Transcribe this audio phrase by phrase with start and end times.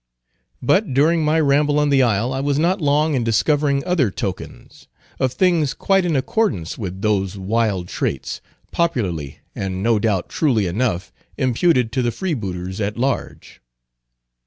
[0.63, 4.87] "But during my ramble on the isle I was not long in discovering other tokens,
[5.19, 8.41] of things quite in accordance with those wild traits,
[8.71, 13.61] popularly, and no doubt truly enough, imputed to the freebooters at large.